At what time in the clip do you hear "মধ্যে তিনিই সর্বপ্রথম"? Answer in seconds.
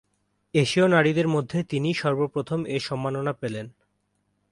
1.27-2.59